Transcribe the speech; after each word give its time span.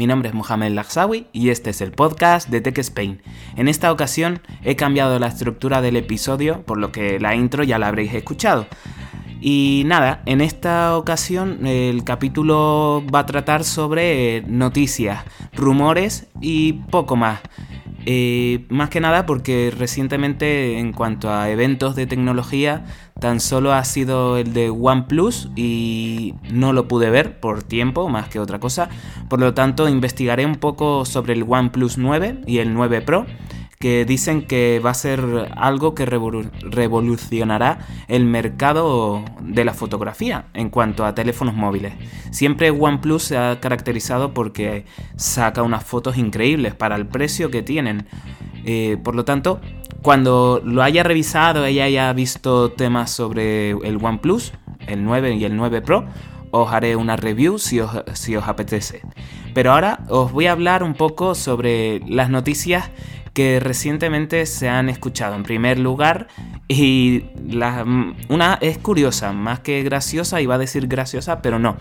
mi 0.00 0.06
nombre 0.06 0.30
es 0.30 0.34
Mohamed 0.34 0.72
Lagsawi 0.72 1.26
y 1.30 1.50
este 1.50 1.68
es 1.68 1.82
el 1.82 1.92
podcast 1.92 2.48
de 2.48 2.62
Tech 2.62 2.78
Spain. 2.78 3.20
En 3.54 3.68
esta 3.68 3.92
ocasión 3.92 4.40
he 4.64 4.74
cambiado 4.74 5.18
la 5.18 5.26
estructura 5.26 5.82
del 5.82 5.94
episodio, 5.96 6.62
por 6.62 6.78
lo 6.78 6.90
que 6.90 7.20
la 7.20 7.34
intro 7.34 7.64
ya 7.64 7.78
la 7.78 7.88
habréis 7.88 8.14
escuchado. 8.14 8.66
Y 9.42 9.82
nada, 9.84 10.22
en 10.24 10.40
esta 10.40 10.96
ocasión 10.96 11.66
el 11.66 12.02
capítulo 12.02 13.04
va 13.14 13.18
a 13.18 13.26
tratar 13.26 13.62
sobre 13.62 14.42
noticias, 14.46 15.22
rumores 15.52 16.28
y 16.40 16.72
poco 16.72 17.16
más. 17.16 17.40
Eh, 18.06 18.64
más 18.70 18.88
que 18.88 19.02
nada 19.02 19.26
porque 19.26 19.70
recientemente 19.76 20.78
en 20.78 20.94
cuanto 20.94 21.30
a 21.30 21.50
eventos 21.50 21.94
de 21.94 22.06
tecnología 22.06 22.86
tan 23.20 23.40
solo 23.40 23.72
ha 23.72 23.84
sido 23.84 24.36
el 24.36 24.52
de 24.52 24.70
OnePlus 24.70 25.50
y 25.54 26.34
no 26.50 26.72
lo 26.72 26.88
pude 26.88 27.10
ver 27.10 27.38
por 27.38 27.62
tiempo 27.62 28.08
más 28.08 28.28
que 28.28 28.40
otra 28.40 28.58
cosa. 28.58 28.88
Por 29.28 29.38
lo 29.40 29.54
tanto 29.54 29.88
investigaré 29.88 30.46
un 30.46 30.56
poco 30.56 31.04
sobre 31.04 31.34
el 31.34 31.44
OnePlus 31.46 31.98
9 31.98 32.42
y 32.46 32.58
el 32.58 32.74
9 32.74 33.02
Pro 33.02 33.26
que 33.80 34.04
dicen 34.04 34.42
que 34.42 34.78
va 34.84 34.90
a 34.90 34.94
ser 34.94 35.50
algo 35.56 35.94
que 35.94 36.04
revolucionará 36.04 37.78
el 38.08 38.26
mercado 38.26 39.24
de 39.40 39.64
la 39.64 39.72
fotografía 39.72 40.44
en 40.52 40.68
cuanto 40.68 41.06
a 41.06 41.14
teléfonos 41.14 41.54
móviles. 41.54 41.94
Siempre 42.30 42.70
OnePlus 42.70 43.22
se 43.22 43.38
ha 43.38 43.58
caracterizado 43.58 44.34
porque 44.34 44.84
saca 45.16 45.62
unas 45.62 45.82
fotos 45.82 46.18
increíbles 46.18 46.74
para 46.74 46.94
el 46.96 47.06
precio 47.06 47.50
que 47.50 47.62
tienen. 47.62 48.06
Eh, 48.66 48.98
por 49.02 49.14
lo 49.14 49.24
tanto, 49.24 49.62
cuando 50.02 50.60
lo 50.64 50.82
haya 50.82 51.02
revisado 51.02 51.68
y 51.68 51.80
haya 51.80 52.12
visto 52.12 52.70
temas 52.72 53.10
sobre 53.10 53.70
el 53.70 53.98
OnePlus, 54.02 54.52
el 54.86 55.04
9 55.04 55.34
y 55.34 55.44
el 55.44 55.56
9 55.56 55.82
Pro, 55.82 56.06
os 56.50 56.72
haré 56.72 56.96
una 56.96 57.16
review 57.16 57.58
si 57.58 57.80
os, 57.80 57.90
si 58.14 58.36
os 58.36 58.48
apetece. 58.48 59.02
Pero 59.54 59.72
ahora 59.72 60.00
os 60.08 60.32
voy 60.32 60.46
a 60.46 60.52
hablar 60.52 60.82
un 60.82 60.94
poco 60.94 61.34
sobre 61.34 62.00
las 62.06 62.30
noticias 62.30 62.90
que 63.32 63.60
recientemente 63.60 64.44
se 64.46 64.68
han 64.68 64.88
escuchado 64.88 65.36
en 65.36 65.42
primer 65.42 65.78
lugar 65.78 66.28
y 66.68 67.24
la, 67.48 67.84
una 68.28 68.58
es 68.60 68.78
curiosa, 68.78 69.32
más 69.32 69.60
que 69.60 69.82
graciosa, 69.82 70.40
iba 70.40 70.56
a 70.56 70.58
decir 70.58 70.88
graciosa, 70.88 71.40
pero 71.42 71.58
no. 71.58 71.76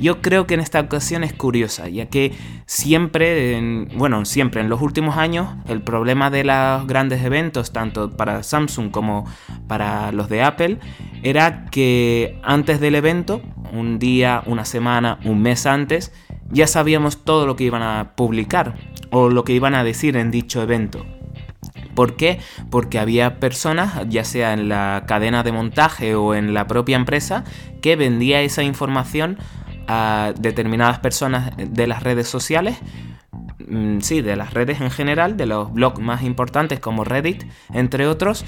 Yo 0.00 0.20
creo 0.20 0.46
que 0.46 0.54
en 0.54 0.60
esta 0.60 0.80
ocasión 0.80 1.24
es 1.24 1.32
curiosa, 1.32 1.88
ya 1.88 2.06
que 2.06 2.32
siempre, 2.66 3.86
bueno, 3.94 4.24
siempre 4.24 4.60
en 4.60 4.68
los 4.68 4.82
últimos 4.82 5.16
años, 5.16 5.48
el 5.68 5.82
problema 5.82 6.30
de 6.30 6.44
los 6.44 6.86
grandes 6.86 7.22
eventos, 7.22 7.72
tanto 7.72 8.16
para 8.16 8.42
Samsung 8.42 8.90
como 8.90 9.26
para 9.66 10.12
los 10.12 10.28
de 10.28 10.42
Apple, 10.42 10.78
era 11.22 11.66
que 11.66 12.40
antes 12.42 12.80
del 12.80 12.94
evento, 12.94 13.40
un 13.72 13.98
día, 13.98 14.42
una 14.46 14.64
semana, 14.64 15.18
un 15.24 15.42
mes 15.42 15.66
antes, 15.66 16.12
ya 16.50 16.66
sabíamos 16.66 17.24
todo 17.24 17.46
lo 17.46 17.56
que 17.56 17.64
iban 17.64 17.82
a 17.82 18.12
publicar 18.16 18.74
o 19.10 19.28
lo 19.28 19.44
que 19.44 19.52
iban 19.52 19.74
a 19.74 19.84
decir 19.84 20.16
en 20.16 20.30
dicho 20.30 20.62
evento. 20.62 21.04
¿Por 21.94 22.14
qué? 22.16 22.38
Porque 22.70 22.98
había 22.98 23.40
personas, 23.40 24.08
ya 24.08 24.24
sea 24.24 24.52
en 24.52 24.68
la 24.68 25.04
cadena 25.08 25.42
de 25.42 25.50
montaje 25.50 26.14
o 26.14 26.34
en 26.34 26.54
la 26.54 26.66
propia 26.68 26.96
empresa, 26.96 27.44
que 27.82 27.96
vendía 27.96 28.40
esa 28.40 28.62
información 28.62 29.38
a 29.88 30.32
determinadas 30.38 31.00
personas 31.00 31.50
de 31.56 31.86
las 31.86 32.02
redes 32.02 32.28
sociales 32.28 32.76
mm, 33.66 34.00
sí, 34.00 34.20
de 34.20 34.36
las 34.36 34.54
redes 34.54 34.80
en 34.80 34.90
general, 34.90 35.36
de 35.36 35.46
los 35.46 35.72
blogs 35.72 35.98
más 35.98 36.22
importantes 36.22 36.78
como 36.78 37.04
Reddit, 37.04 37.44
entre 37.72 38.06
otros. 38.06 38.44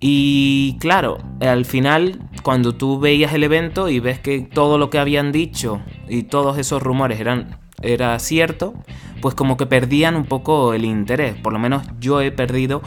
Y 0.00 0.76
claro, 0.80 1.18
al 1.40 1.64
final, 1.64 2.18
cuando 2.42 2.74
tú 2.74 2.98
veías 2.98 3.32
el 3.34 3.44
evento 3.44 3.88
y 3.88 4.00
ves 4.00 4.18
que 4.18 4.40
todo 4.40 4.76
lo 4.76 4.90
que 4.90 4.98
habían 4.98 5.30
dicho 5.30 5.80
y 6.08 6.24
todos 6.24 6.58
esos 6.58 6.82
rumores 6.82 7.20
eran 7.20 7.60
era 7.82 8.18
cierto, 8.18 8.74
pues 9.22 9.34
como 9.34 9.56
que 9.56 9.64
perdían 9.64 10.16
un 10.16 10.26
poco 10.26 10.74
el 10.74 10.84
interés. 10.84 11.36
Por 11.36 11.54
lo 11.54 11.58
menos 11.58 11.84
yo 12.00 12.20
he 12.20 12.30
perdido 12.32 12.82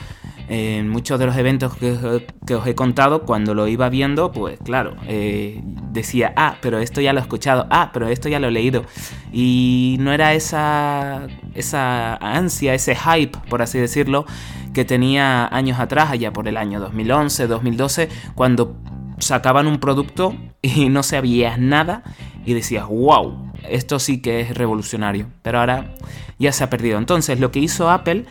en 0.47 0.90
muchos 0.90 1.18
de 1.18 1.25
los 1.25 1.35
eventos 1.38 1.75
que, 1.75 2.53
os 2.53 2.68
he 2.68 2.75
contado, 2.75 3.23
cuando 3.23 3.56
lo 3.56 3.68
iba 3.68 3.90
viendo, 3.90 4.31
pues 4.31 4.59
claro, 4.63 4.96
eh, 5.07 5.62
decía, 5.91 6.34
ah, 6.35 6.57
pero 6.62 6.78
esto 6.78 7.01
ya 7.01 7.13
lo 7.13 7.19
he 7.19 7.23
escuchado, 7.23 7.66
ah, 7.72 7.90
pero 7.94 8.07
esto 8.09 8.29
ya 8.29 8.40
lo 8.40 8.47
he 8.47 8.51
leído. 8.51 8.84
Y 9.31 9.97
no 10.00 10.12
era 10.12 10.34
esa, 10.34 11.28
esa 11.56 12.16
ansia, 12.18 12.75
ese 12.75 12.96
hype, 12.96 13.38
por 13.50 13.63
así 13.63 13.79
decirlo, 13.79 14.25
que 14.73 14.85
tenía 14.85 15.47
años 15.47 15.79
atrás, 15.79 16.12
allá 16.12 16.31
por 16.31 16.47
el 16.47 16.57
año 16.57 16.79
2011, 16.79 17.47
2012, 17.47 18.09
cuando 18.35 18.75
sacaban 19.17 19.66
un 19.66 19.79
producto 19.79 20.35
y 20.62 20.90
no 20.90 21.02
sabías 21.02 21.57
nada 21.57 22.03
y 22.46 22.53
decías, 22.53 22.85
wow, 22.88 23.45
esto 23.70 24.00
sí 24.00 24.22
que 24.22 24.42
es 24.42 24.56
revolucionario. 24.56 25.28
Pero 25.42 25.59
ahora 25.59 25.96
ya 26.40 26.52
se 26.52 26.64
ha 26.64 26.70
perdido. 26.70 26.98
Entonces 26.98 27.40
lo 27.40 27.52
que 27.52 27.59
hizo 27.59 27.90
Apple 27.90 28.26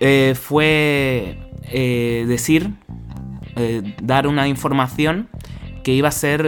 eh, 0.00 0.34
fue 0.40 1.38
eh, 1.64 2.24
decir, 2.26 2.70
eh, 3.56 3.94
dar 4.02 4.26
una 4.26 4.48
información 4.48 5.28
que 5.84 5.92
iba 5.92 6.08
a 6.08 6.12
ser 6.12 6.42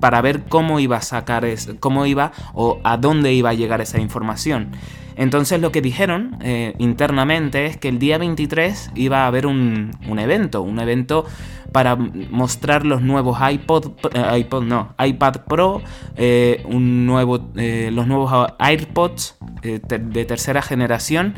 para 0.00 0.22
ver 0.22 0.44
cómo 0.48 0.80
iba 0.80 0.96
a 0.96 1.02
sacar, 1.02 1.46
cómo 1.80 2.06
iba 2.06 2.32
o 2.54 2.80
a 2.82 2.96
dónde 2.96 3.34
iba 3.34 3.50
a 3.50 3.54
llegar 3.54 3.80
esa 3.80 4.00
información. 4.00 4.70
Entonces 5.18 5.60
lo 5.60 5.72
que 5.72 5.82
dijeron 5.82 6.38
internamente 6.78 7.66
es 7.66 7.76
que 7.76 7.88
el 7.88 7.98
día 7.98 8.16
23 8.18 8.92
iba 8.94 9.24
a 9.24 9.26
haber 9.26 9.46
un, 9.46 9.90
un 10.08 10.18
evento, 10.18 10.62
un 10.62 10.78
evento 10.78 11.26
para 11.72 11.96
mostrar 11.96 12.86
los 12.86 13.02
nuevos 13.02 13.38
iPod, 13.40 13.92
eh, 14.12 14.38
iPod 14.38 14.64
no, 14.64 14.94
iPad 14.98 15.44
Pro, 15.46 15.82
eh, 16.16 16.62
un 16.66 17.06
nuevo, 17.06 17.50
eh, 17.56 17.90
los 17.92 18.06
nuevos 18.06 18.32
AirPods 18.58 19.36
de 19.62 20.24
tercera 20.24 20.62
generación. 20.62 21.34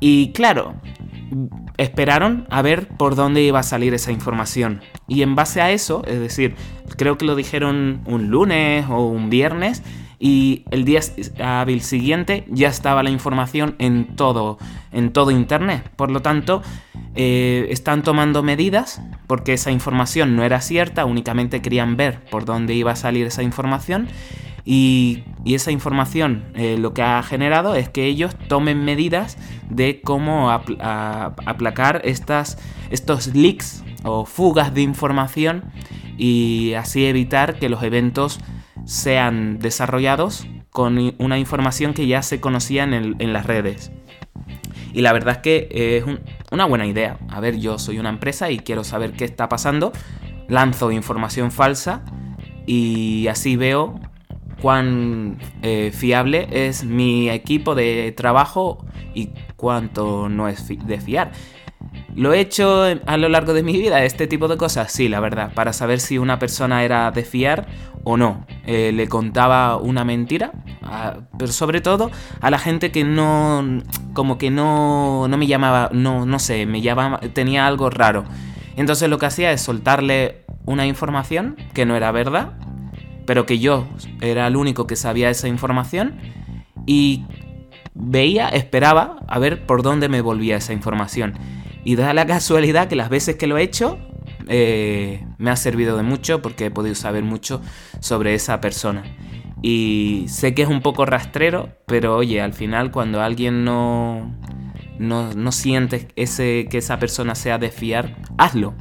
Y 0.00 0.32
claro, 0.32 0.74
esperaron 1.76 2.46
a 2.50 2.62
ver 2.62 2.88
por 2.88 3.14
dónde 3.14 3.42
iba 3.42 3.60
a 3.60 3.62
salir 3.62 3.94
esa 3.94 4.12
información. 4.12 4.80
Y 5.08 5.22
en 5.22 5.34
base 5.34 5.60
a 5.60 5.70
eso, 5.70 6.02
es 6.06 6.20
decir, 6.20 6.54
creo 6.96 7.18
que 7.18 7.24
lo 7.24 7.34
dijeron 7.34 8.02
un 8.06 8.28
lunes 8.28 8.86
o 8.88 9.06
un 9.06 9.30
viernes, 9.30 9.82
y 10.24 10.64
el 10.70 10.84
día 10.84 11.00
hábil 11.42 11.80
siguiente 11.80 12.44
ya 12.46 12.68
estaba 12.68 13.02
la 13.02 13.10
información 13.10 13.74
en 13.80 14.14
todo, 14.14 14.56
en 14.92 15.12
todo 15.12 15.32
Internet. 15.32 15.90
Por 15.96 16.12
lo 16.12 16.22
tanto, 16.22 16.62
eh, 17.16 17.66
están 17.70 18.04
tomando 18.04 18.44
medidas 18.44 19.02
porque 19.26 19.54
esa 19.54 19.72
información 19.72 20.36
no 20.36 20.44
era 20.44 20.60
cierta, 20.60 21.06
únicamente 21.06 21.60
querían 21.60 21.96
ver 21.96 22.24
por 22.26 22.44
dónde 22.44 22.72
iba 22.74 22.92
a 22.92 22.96
salir 22.96 23.26
esa 23.26 23.42
información. 23.42 24.06
Y, 24.64 25.24
esa 25.44 25.72
información 25.72 26.44
eh, 26.54 26.76
lo 26.78 26.94
que 26.94 27.02
ha 27.02 27.20
generado 27.24 27.74
es 27.74 27.88
que 27.88 28.06
ellos 28.06 28.36
tomen 28.46 28.84
medidas 28.84 29.36
de 29.70 30.00
cómo 30.02 30.52
aplacar 30.52 32.00
estas, 32.04 32.58
estos 32.90 33.34
leaks 33.34 33.82
o 34.04 34.24
fugas 34.24 34.72
de 34.72 34.82
información 34.82 35.64
y 36.16 36.74
así 36.74 37.06
evitar 37.06 37.58
que 37.58 37.68
los 37.68 37.82
eventos 37.82 38.38
sean 38.84 39.58
desarrollados 39.58 40.46
con 40.70 41.14
una 41.18 41.38
información 41.38 41.94
que 41.94 42.06
ya 42.06 42.22
se 42.22 42.40
conocía 42.40 42.84
en, 42.84 43.32
las 43.32 43.46
redes. 43.46 43.92
Y 44.92 45.02
la 45.02 45.12
verdad 45.12 45.36
es 45.36 45.38
que 45.38 45.68
es 45.70 46.04
una 46.50 46.64
buena 46.64 46.86
idea. 46.86 47.18
A 47.28 47.40
ver, 47.40 47.58
yo 47.58 47.78
soy 47.78 47.98
una 47.98 48.08
empresa 48.08 48.50
y 48.50 48.58
quiero 48.58 48.84
saber 48.84 49.12
qué 49.12 49.24
está 49.24 49.48
pasando. 49.48 49.92
Lanzo 50.48 50.90
información 50.90 51.50
falsa 51.50 52.04
y 52.66 53.26
así 53.28 53.56
veo 53.56 54.00
cuán 54.60 55.38
eh, 55.62 55.90
fiable 55.92 56.48
es 56.50 56.84
mi 56.84 57.28
equipo 57.30 57.74
de 57.74 58.12
trabajo 58.16 58.84
y 59.14 59.30
cuánto 59.56 60.28
no 60.28 60.48
es 60.48 60.66
de 60.68 61.00
fiar. 61.00 61.32
¿Lo 62.14 62.32
he 62.32 62.40
hecho 62.40 62.84
a 63.06 63.16
lo 63.16 63.28
largo 63.28 63.54
de 63.54 63.62
mi 63.62 63.72
vida, 63.72 64.04
este 64.04 64.26
tipo 64.26 64.48
de 64.48 64.56
cosas? 64.56 64.92
Sí, 64.92 65.08
la 65.08 65.20
verdad, 65.20 65.52
para 65.54 65.72
saber 65.72 66.00
si 66.00 66.18
una 66.18 66.38
persona 66.38 66.84
era 66.84 67.10
de 67.10 67.24
fiar 67.24 67.66
o 68.04 68.16
no. 68.16 68.46
Eh, 68.66 68.92
le 68.92 69.08
contaba 69.08 69.76
una 69.76 70.04
mentira, 70.04 70.52
pero 71.38 71.52
sobre 71.52 71.80
todo 71.80 72.10
a 72.40 72.50
la 72.50 72.58
gente 72.58 72.92
que 72.92 73.04
no, 73.04 73.82
como 74.12 74.38
que 74.38 74.50
no, 74.50 75.26
no 75.28 75.38
me 75.38 75.46
llamaba, 75.46 75.90
no, 75.92 76.26
no 76.26 76.38
sé, 76.38 76.66
me 76.66 76.82
llamaba, 76.82 77.18
tenía 77.32 77.66
algo 77.66 77.88
raro. 77.88 78.24
Entonces 78.76 79.08
lo 79.08 79.18
que 79.18 79.26
hacía 79.26 79.52
es 79.52 79.60
soltarle 79.60 80.44
una 80.64 80.86
información 80.86 81.56
que 81.74 81.86
no 81.86 81.96
era 81.96 82.12
verdad 82.12 82.52
pero 83.26 83.46
que 83.46 83.58
yo 83.58 83.86
era 84.20 84.46
el 84.46 84.56
único 84.56 84.86
que 84.86 84.96
sabía 84.96 85.30
esa 85.30 85.48
información 85.48 86.16
y 86.86 87.24
veía, 87.94 88.48
esperaba 88.48 89.16
a 89.28 89.38
ver 89.38 89.66
por 89.66 89.82
dónde 89.82 90.08
me 90.08 90.20
volvía 90.20 90.56
esa 90.56 90.72
información. 90.72 91.34
Y 91.84 91.96
da 91.96 92.14
la 92.14 92.26
casualidad 92.26 92.88
que 92.88 92.96
las 92.96 93.08
veces 93.08 93.36
que 93.36 93.46
lo 93.46 93.58
he 93.58 93.62
hecho 93.62 93.98
eh, 94.48 95.24
me 95.38 95.50
ha 95.50 95.56
servido 95.56 95.96
de 95.96 96.02
mucho 96.02 96.42
porque 96.42 96.66
he 96.66 96.70
podido 96.70 96.94
saber 96.94 97.24
mucho 97.24 97.60
sobre 98.00 98.34
esa 98.34 98.60
persona. 98.60 99.02
Y 99.62 100.26
sé 100.28 100.54
que 100.54 100.62
es 100.62 100.68
un 100.68 100.82
poco 100.82 101.06
rastrero, 101.06 101.70
pero 101.86 102.16
oye, 102.16 102.40
al 102.40 102.52
final 102.52 102.90
cuando 102.90 103.22
alguien 103.22 103.64
no, 103.64 104.36
no, 104.98 105.32
no 105.34 105.52
siente 105.52 106.08
ese, 106.16 106.66
que 106.68 106.78
esa 106.78 106.98
persona 106.98 107.34
sea 107.34 107.58
de 107.58 107.70
fiar, 107.70 108.16
hazlo. 108.38 108.74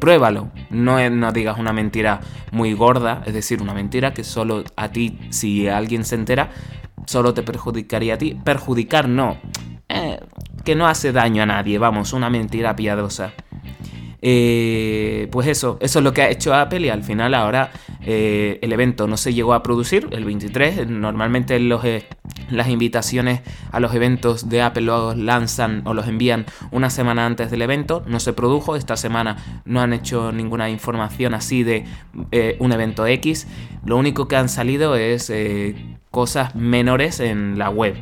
Pruébalo. 0.00 0.50
No, 0.70 1.08
no 1.10 1.32
digas 1.32 1.58
una 1.58 1.72
mentira 1.72 2.20
muy 2.52 2.74
gorda, 2.74 3.22
es 3.26 3.34
decir, 3.34 3.62
una 3.62 3.74
mentira 3.74 4.12
que 4.12 4.24
solo 4.24 4.64
a 4.76 4.88
ti, 4.90 5.18
si 5.30 5.68
alguien 5.68 6.04
se 6.04 6.14
entera, 6.14 6.50
solo 7.06 7.32
te 7.34 7.42
perjudicaría 7.42 8.14
a 8.14 8.18
ti. 8.18 8.38
Perjudicar 8.44 9.08
no. 9.08 9.38
Que 10.64 10.74
no 10.74 10.86
hace 10.86 11.12
daño 11.12 11.42
a 11.42 11.46
nadie, 11.46 11.78
vamos, 11.78 12.12
una 12.12 12.30
mentira 12.30 12.74
piadosa. 12.74 13.32
Eh, 14.26 15.28
pues 15.30 15.46
eso, 15.48 15.76
eso 15.82 15.98
es 15.98 16.02
lo 16.02 16.14
que 16.14 16.22
ha 16.22 16.30
hecho 16.30 16.54
Apple 16.54 16.80
y 16.80 16.88
al 16.88 17.02
final 17.02 17.34
ahora 17.34 17.72
eh, 18.00 18.58
el 18.62 18.72
evento 18.72 19.06
no 19.06 19.18
se 19.18 19.34
llegó 19.34 19.52
a 19.52 19.62
producir 19.62 20.08
el 20.12 20.24
23. 20.24 20.88
Normalmente 20.88 21.56
eh, 21.56 22.08
las 22.48 22.68
invitaciones 22.70 23.42
a 23.70 23.80
los 23.80 23.94
eventos 23.94 24.48
de 24.48 24.62
Apple 24.62 24.84
los 24.84 25.18
lanzan 25.18 25.82
o 25.84 25.92
los 25.92 26.08
envían 26.08 26.46
una 26.70 26.88
semana 26.88 27.26
antes 27.26 27.50
del 27.50 27.60
evento. 27.60 28.02
No 28.06 28.18
se 28.18 28.32
produjo, 28.32 28.76
esta 28.76 28.96
semana 28.96 29.62
no 29.66 29.82
han 29.82 29.92
hecho 29.92 30.32
ninguna 30.32 30.70
información 30.70 31.34
así 31.34 31.62
de 31.62 31.84
un 32.60 32.72
evento 32.72 33.06
X. 33.06 33.46
Lo 33.84 33.98
único 33.98 34.26
que 34.26 34.36
han 34.36 34.48
salido 34.48 34.96
es 34.96 35.30
cosas 36.10 36.54
menores 36.54 37.20
en 37.20 37.58
la 37.58 37.68
web. 37.68 37.94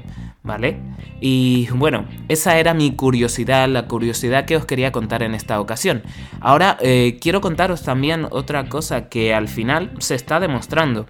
¿Vale? 0.43 0.79
Y 1.21 1.69
bueno, 1.71 2.07
esa 2.29 2.59
era 2.59 2.75
mi 2.75 2.97
curiosidad, 2.97 3.69
la 3.69 3.87
curiosidad 3.87 4.45
que 4.45 4.57
os 4.57 4.67
quería 4.67 4.91
contar 4.91 5.23
en 5.23 5.35
esta 5.35 5.61
ocasión. 5.61 6.03
Ahora 6.41 6.79
eh, 6.81 7.19
quiero 7.21 7.41
contaros 7.41 7.83
también 7.83 8.27
otra 8.31 8.69
cosa 8.69 9.09
que 9.09 9.33
al 9.35 9.47
final 9.49 9.93
se 9.99 10.17
está 10.17 10.41
demostrando. 10.41 11.07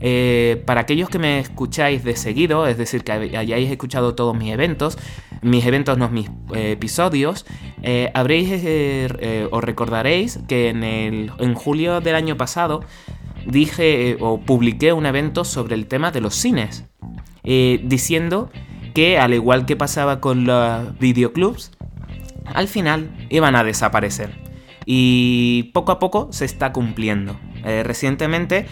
Eh, 0.00 0.62
para 0.64 0.82
aquellos 0.82 1.08
que 1.08 1.18
me 1.18 1.40
escucháis 1.40 2.04
de 2.04 2.14
seguido, 2.14 2.68
es 2.68 2.78
decir, 2.78 3.02
que 3.02 3.10
hayáis 3.10 3.68
escuchado 3.68 4.14
todos 4.14 4.36
mis 4.36 4.52
eventos, 4.52 4.96
mis 5.42 5.66
eventos 5.66 5.98
no 5.98 6.08
mis 6.08 6.28
eh, 6.54 6.72
episodios, 6.72 7.44
habréis 8.14 8.48
os 9.50 9.64
recordaréis 9.64 10.38
que 10.46 10.68
en, 10.68 10.84
el, 10.84 11.32
en 11.40 11.54
julio 11.54 12.00
del 12.00 12.14
año 12.14 12.36
pasado 12.36 12.84
dije 13.44 14.16
o 14.20 14.38
publiqué 14.40 14.92
un 14.92 15.06
evento 15.06 15.44
sobre 15.44 15.74
el 15.74 15.86
tema 15.86 16.12
de 16.12 16.20
los 16.20 16.36
cines. 16.36 16.84
diciendo 17.42 18.50
que, 18.94 19.18
al 19.18 19.34
igual 19.34 19.66
que 19.66 19.76
pasaba 19.76 20.20
con 20.20 20.44
los 20.44 20.98
videoclubs, 20.98 21.72
al 22.46 22.68
final 22.68 23.10
iban 23.28 23.56
a 23.56 23.64
desaparecer. 23.64 24.30
Y 24.86 25.70
poco 25.74 25.92
a 25.92 25.98
poco 25.98 26.28
se 26.32 26.44
está 26.44 26.72
cumpliendo. 26.72 27.38
Eh, 27.64 27.82
recientemente 27.84 28.66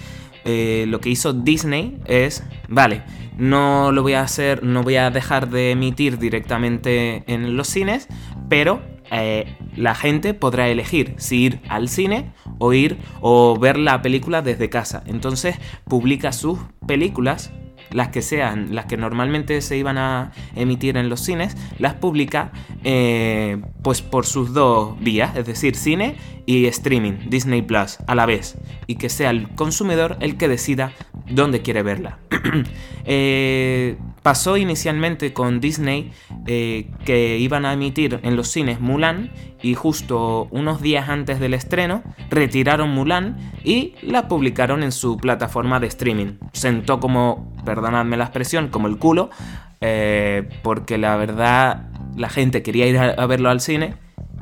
eh, 0.44 0.86
lo 0.88 1.00
que 1.00 1.10
hizo 1.10 1.32
Disney 1.32 1.98
es, 2.06 2.42
vale, 2.68 3.02
no 3.36 3.92
lo 3.92 4.02
voy 4.02 4.14
a 4.14 4.22
hacer, 4.22 4.62
no 4.62 4.82
voy 4.82 4.96
a 4.96 5.10
dejar 5.10 5.50
de 5.50 5.72
emitir 5.72 6.19
directamente 6.19 7.24
en 7.26 7.56
los 7.56 7.69
cines, 7.69 8.08
pero 8.48 8.80
eh, 9.10 9.56
la 9.76 9.94
gente 9.94 10.34
podrá 10.34 10.69
elegir 10.69 11.14
si 11.19 11.42
ir 11.44 11.60
al 11.69 11.88
cine 11.88 12.32
o 12.58 12.72
ir 12.72 12.98
o 13.20 13.58
ver 13.58 13.76
la 13.76 14.02
película 14.02 14.40
desde 14.40 14.70
casa. 14.70 15.02
Entonces 15.06 15.56
publica 15.84 16.32
sus 16.32 16.58
películas 16.86 17.52
las 17.96 18.08
que 18.08 18.20
sean, 18.20 18.75
las 18.75 18.84
que 18.84 18.98
normalmente 18.98 19.62
se 19.62 19.78
iban 19.78 19.96
a 19.96 20.31
emitir 20.54 20.98
en 20.98 21.08
los 21.08 21.20
cines, 21.20 21.56
las 21.78 21.94
publica 21.94 22.52
eh, 22.84 23.56
pues 23.81 24.02
por 24.02 24.26
sus 24.26 24.52
dos 24.52 25.00
vías, 25.00 25.34
es 25.34 25.46
decir, 25.46 25.76
cine 25.76 26.14
y 26.44 26.66
streaming, 26.66 27.31
Disney 27.31 27.62
Plus, 27.62 27.96
a 28.06 28.14
la 28.14 28.26
vez, 28.26 28.58
y 28.87 28.96
que 28.96 29.08
sea 29.08 29.31
el 29.31 29.48
consumidor 29.48 30.19
el 30.20 30.37
que 30.37 30.46
decida 30.46 30.93
dónde 31.26 31.62
quiere 31.62 31.82
verla. 31.82 32.19
Eh, 33.08 33.96
pasó 34.25 34.56
inicialmente 34.56 35.32
con 35.32 35.60
Disney 35.60 36.10
eh, 36.48 36.90
que 37.04 37.38
iban 37.38 37.64
a 37.64 37.72
emitir 37.72 38.19
en 38.25 38.34
los 38.34 38.48
cines 38.48 38.81
Mulan 38.81 39.31
y 39.66 39.74
justo 39.74 40.46
unos 40.52 40.80
días 40.80 41.08
antes 41.08 41.40
del 41.40 41.52
estreno 41.52 42.04
retiraron 42.30 42.90
Mulan 42.90 43.36
y 43.64 43.94
la 44.00 44.28
publicaron 44.28 44.84
en 44.84 44.92
su 44.92 45.16
plataforma 45.16 45.80
de 45.80 45.88
streaming. 45.88 46.34
Sentó 46.52 47.00
como, 47.00 47.52
perdonadme 47.64 48.16
la 48.16 48.24
expresión, 48.24 48.68
como 48.68 48.86
el 48.86 48.96
culo, 48.96 49.28
eh, 49.80 50.48
porque 50.62 50.98
la 50.98 51.16
verdad 51.16 51.88
la 52.16 52.28
gente 52.28 52.62
quería 52.62 52.86
ir 52.86 52.96
a 52.96 53.26
verlo 53.26 53.50
al 53.50 53.60
cine 53.60 53.94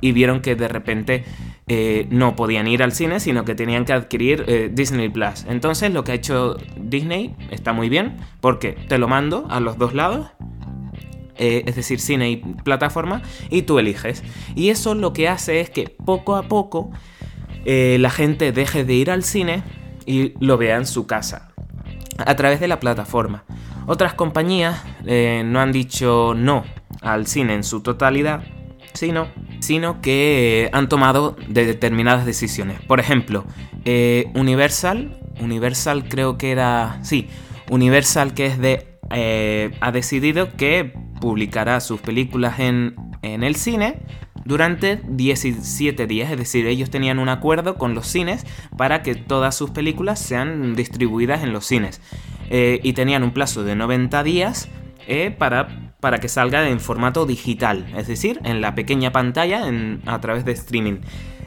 y 0.02 0.12
vieron 0.12 0.40
que 0.40 0.56
de 0.56 0.68
repente 0.68 1.24
eh, 1.66 2.06
no 2.10 2.36
podían 2.36 2.66
ir 2.66 2.82
al 2.82 2.92
cine, 2.92 3.20
sino 3.20 3.46
que 3.46 3.54
tenían 3.54 3.86
que 3.86 3.94
adquirir 3.94 4.44
eh, 4.46 4.70
Disney 4.70 5.08
Plus. 5.08 5.46
Entonces 5.48 5.90
lo 5.90 6.04
que 6.04 6.12
ha 6.12 6.14
hecho 6.14 6.58
Disney 6.76 7.34
está 7.50 7.72
muy 7.72 7.88
bien, 7.88 8.18
porque 8.42 8.72
te 8.72 8.98
lo 8.98 9.08
mando 9.08 9.46
a 9.48 9.60
los 9.60 9.78
dos 9.78 9.94
lados. 9.94 10.26
Eh, 11.36 11.64
es 11.66 11.74
decir, 11.74 12.00
cine 12.00 12.30
y 12.30 12.36
plataforma, 12.36 13.22
y 13.50 13.62
tú 13.62 13.78
eliges. 13.78 14.22
Y 14.54 14.70
eso 14.70 14.94
lo 14.94 15.12
que 15.12 15.28
hace 15.28 15.60
es 15.60 15.70
que 15.70 15.88
poco 16.04 16.36
a 16.36 16.44
poco 16.44 16.90
la 17.66 18.10
gente 18.10 18.52
deje 18.52 18.84
de 18.84 18.92
ir 18.92 19.10
al 19.10 19.22
cine 19.22 19.62
y 20.04 20.34
lo 20.38 20.58
vea 20.58 20.76
en 20.76 20.84
su 20.84 21.06
casa, 21.06 21.54
a 22.18 22.36
través 22.36 22.60
de 22.60 22.68
la 22.68 22.78
plataforma. 22.78 23.44
Otras 23.86 24.12
compañías 24.12 24.82
no 25.06 25.60
han 25.60 25.72
dicho 25.72 26.34
no 26.36 26.64
al 27.00 27.26
cine 27.26 27.54
en 27.54 27.64
su 27.64 27.80
totalidad, 27.80 28.44
sino, 28.94 29.28
sino 29.60 30.00
que 30.00 30.70
han 30.72 30.88
tomado 30.88 31.36
determinadas 31.48 32.24
decisiones. 32.24 32.80
Por 32.80 33.00
ejemplo, 33.00 33.44
eh, 33.84 34.30
Universal, 34.34 35.18
Universal 35.40 36.08
creo 36.08 36.38
que 36.38 36.52
era, 36.52 36.98
sí, 37.02 37.28
Universal 37.70 38.34
que 38.34 38.46
es 38.46 38.58
de, 38.58 38.98
eh, 39.10 39.72
ha 39.80 39.92
decidido 39.92 40.56
que 40.56 40.94
publicará 41.24 41.80
sus 41.80 42.02
películas 42.02 42.60
en, 42.60 42.96
en 43.22 43.44
el 43.44 43.56
cine 43.56 43.96
durante 44.44 45.00
17 45.08 46.06
días, 46.06 46.30
es 46.30 46.36
decir, 46.36 46.66
ellos 46.66 46.90
tenían 46.90 47.18
un 47.18 47.30
acuerdo 47.30 47.76
con 47.76 47.94
los 47.94 48.06
cines 48.06 48.44
para 48.76 49.00
que 49.02 49.14
todas 49.14 49.54
sus 49.54 49.70
películas 49.70 50.18
sean 50.18 50.74
distribuidas 50.74 51.42
en 51.42 51.54
los 51.54 51.64
cines. 51.64 52.02
Eh, 52.50 52.78
y 52.82 52.92
tenían 52.92 53.22
un 53.22 53.30
plazo 53.30 53.64
de 53.64 53.74
90 53.74 54.22
días 54.22 54.68
para 55.38 55.94
para 56.04 56.18
que 56.18 56.28
salga 56.28 56.68
en 56.68 56.80
formato 56.80 57.24
digital, 57.24 57.86
es 57.96 58.06
decir, 58.08 58.38
en 58.44 58.60
la 58.60 58.74
pequeña 58.74 59.10
pantalla 59.10 59.62
a 60.04 60.20
través 60.20 60.44
de 60.44 60.52
streaming. 60.52 60.98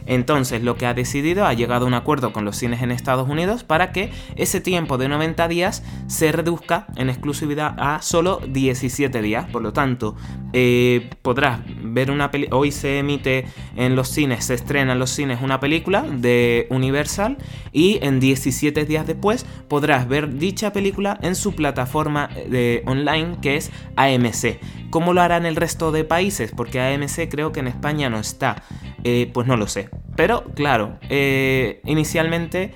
Entonces 0.08 0.64
lo 0.64 0.76
que 0.76 0.86
ha 0.86 0.94
decidido 0.94 1.46
ha 1.46 1.54
llegado 1.54 1.86
a 1.86 1.88
un 1.88 1.94
acuerdo 1.94 2.34
con 2.34 2.46
los 2.46 2.58
cines 2.58 2.82
en 2.82 2.92
Estados 2.92 3.30
Unidos 3.30 3.64
para 3.64 3.92
que 3.92 4.12
ese 4.36 4.62
tiempo 4.62 4.98
de 4.98 5.10
90 5.10 5.48
días 5.48 5.84
se 6.08 6.32
reduzca 6.32 6.88
en 6.96 7.10
exclusividad 7.10 7.76
a 7.78 8.02
solo 8.02 8.42
17 8.48 9.22
días. 9.22 9.46
Por 9.50 9.62
lo 9.62 9.74
tanto, 9.74 10.16
eh, 10.54 11.10
podrás 11.22 11.60
ver 11.84 12.10
una 12.12 12.32
película. 12.32 12.58
Hoy 12.58 12.72
se 12.72 13.00
emite 13.00 13.46
en 13.76 13.96
los 13.96 14.08
cines, 14.08 14.46
se 14.46 14.54
estrena 14.54 14.94
en 14.94 15.00
los 15.00 15.10
cines 15.10 15.42
una 15.42 15.60
película 15.60 16.04
de 16.04 16.68
Universal 16.70 17.38
y 17.72 18.00
en 18.02 18.20
17 18.20 18.86
días 18.86 19.06
después 19.06 19.46
podrás 19.68 20.08
ver 20.08 20.38
dicha 20.38 20.72
película 20.72 21.20
en 21.22 21.36
su 21.36 21.54
plataforma 21.54 22.30
de 22.50 22.84
online 22.86 23.38
que 23.42 23.58
es 23.58 23.72
AMC. 23.96 24.60
¿Cómo 24.90 25.14
lo 25.14 25.22
harán 25.22 25.46
el 25.46 25.56
resto 25.56 25.92
de 25.92 26.06
países? 26.06 26.52
Porque 26.56 26.80
AMC 26.80 27.30
creo 27.30 27.52
que 27.52 27.60
en 27.60 27.68
España 27.68 28.10
no 28.10 28.20
está. 28.20 28.64
Eh, 29.04 29.30
pues 29.34 29.48
no 29.48 29.58
lo 29.58 29.68
sé. 29.68 29.90
Pero 30.16 30.44
claro, 30.56 30.98
eh, 31.10 31.82
inicialmente, 31.86 32.74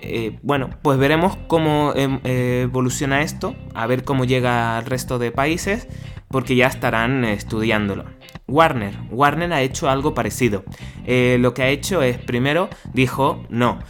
eh, 0.00 0.38
bueno, 0.42 0.70
pues 0.82 0.98
veremos 0.98 1.36
cómo 1.48 1.92
em, 1.94 2.20
evoluciona 2.24 3.22
esto, 3.22 3.54
a 3.74 3.86
ver 3.86 4.04
cómo 4.04 4.24
llega 4.24 4.78
al 4.78 4.86
resto 4.86 5.18
de 5.18 5.32
países, 5.32 5.88
porque 6.28 6.56
ya 6.56 6.66
estarán 6.66 7.24
estudiándolo. 7.24 8.04
Warner, 8.48 8.94
Warner 9.10 9.52
ha 9.52 9.62
hecho 9.62 9.90
algo 9.90 10.14
parecido. 10.14 10.64
lo 11.06 11.54
que 11.54 11.62
ha 11.62 11.68
hecho 11.68 12.02
es, 12.02 12.18
primero, 12.18 12.68
dijo, 12.92 13.44
no, 13.48 13.80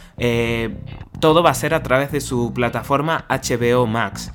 todo 1.19 1.43
va 1.43 1.51
a 1.51 1.53
ser 1.53 1.73
a 1.73 1.83
través 1.83 2.11
de 2.11 2.21
su 2.21 2.53
plataforma 2.53 3.25
HBO 3.29 3.85
Max. 3.85 4.31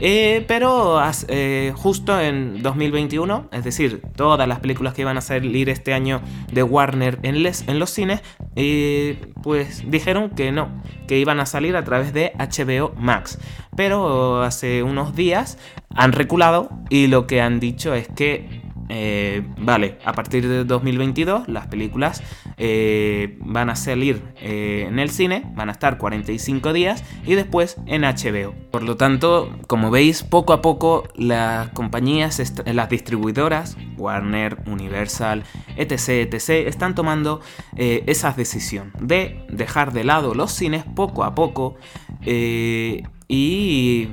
Eh, 0.00 0.44
pero 0.48 0.98
eh, 1.28 1.72
justo 1.76 2.18
en 2.18 2.62
2021, 2.62 3.48
es 3.52 3.64
decir, 3.64 4.02
todas 4.16 4.48
las 4.48 4.60
películas 4.60 4.94
que 4.94 5.02
iban 5.02 5.18
a 5.18 5.20
salir 5.20 5.68
este 5.68 5.92
año 5.92 6.22
de 6.50 6.62
Warner 6.62 7.18
en, 7.22 7.42
los 7.78 7.90
cines, 7.90 8.22
eh, 8.56 9.32
pues 9.42 9.88
dijeron 9.90 10.30
que 10.30 10.52
no, 10.52 10.70
que 11.06 11.18
iban 11.18 11.38
a 11.38 11.46
salir 11.46 11.76
a 11.76 11.84
través 11.84 12.14
de 12.14 12.32
HBO 12.38 12.94
Max. 12.96 13.38
Pero 13.76 14.42
hace 14.42 14.82
unos 14.82 15.14
días 15.14 15.58
han 15.94 16.12
reculado 16.12 16.70
y 16.88 17.06
lo 17.08 17.26
que 17.26 17.42
han 17.42 17.60
dicho 17.60 17.94
es 17.94 18.08
que 18.08 18.69
eh, 18.92 19.46
vale, 19.56 19.98
a 20.04 20.12
partir 20.14 20.48
de 20.48 20.64
2022 20.64 21.46
las 21.46 21.68
películas 21.68 22.24
eh, 22.56 23.38
van 23.40 23.70
a 23.70 23.76
salir 23.76 24.20
eh, 24.40 24.86
en 24.88 24.98
el 24.98 25.10
cine, 25.10 25.44
van 25.54 25.68
a 25.68 25.72
estar 25.72 25.96
45 25.96 26.72
días 26.72 27.04
y 27.24 27.36
después 27.36 27.76
en 27.86 28.02
HBO. 28.02 28.52
Por 28.72 28.82
lo 28.82 28.96
tanto, 28.96 29.56
como 29.68 29.92
veis, 29.92 30.24
poco 30.24 30.52
a 30.52 30.60
poco 30.60 31.04
las 31.14 31.68
compañías, 31.68 32.42
las 32.66 32.88
distribuidoras, 32.88 33.76
Warner, 33.96 34.58
Universal, 34.66 35.44
etc., 35.76 36.32
etc., 36.32 36.66
están 36.66 36.96
tomando 36.96 37.40
esa 37.76 38.32
decisión 38.32 38.92
de 39.00 39.46
dejar 39.50 39.92
de 39.92 40.02
lado 40.02 40.34
los 40.34 40.50
cines 40.50 40.84
poco 40.84 41.22
a 41.22 41.36
poco 41.36 41.76
y 43.28 44.08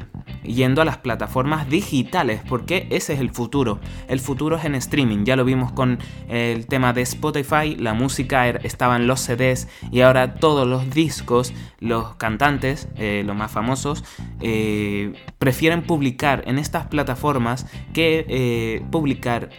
yendo 0.48 0.82
a 0.82 0.86
las 0.86 0.98
plataformas 0.98 1.70
digitales, 1.70 2.42
porque 2.48 2.88
ese 2.90 3.14
es 3.14 3.20
el 3.20 3.30
futuro. 3.32 3.80
El 4.08 4.20
futuro 4.20 4.58
es 4.58 4.66
en 4.66 4.76
streaming. 4.76 5.26
Ya 5.26 5.36
lo 5.36 5.46
vimos 5.46 5.72
con 5.72 6.00
el 6.28 6.66
tema 6.68 6.94
de 6.94 7.02
Spotify, 7.02 7.76
la 7.76 7.94
música 7.94 8.48
er, 8.48 8.62
estaba 8.64 8.96
en 8.96 9.08
los 9.08 9.22
CDs 9.22 9.68
y 9.92 10.02
ahora 10.02 10.36
todos 10.36 10.68
los 10.68 10.90
discos, 10.90 11.54
los 11.80 12.16
cantantes, 12.16 12.88
eh, 12.96 13.24
los 13.26 13.36
más 13.36 13.52
famosos, 13.52 14.04
eh, 14.40 15.14
prefieren 15.38 15.84
publicar 15.84 16.44
en 16.48 16.58
estas 16.60 16.88
plataformas 16.88 17.66
que 17.94 18.26
eh, 18.28 18.86
publicar 18.92 19.50